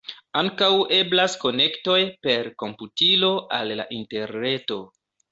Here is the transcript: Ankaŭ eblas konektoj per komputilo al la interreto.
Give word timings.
Ankaŭ 0.41 0.67
eblas 0.99 1.33
konektoj 1.43 1.97
per 2.27 2.49
komputilo 2.63 3.29
al 3.59 3.75
la 3.81 3.85
interreto. 3.99 4.79